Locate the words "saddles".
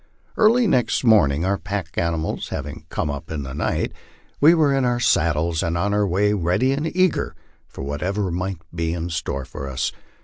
4.99-5.61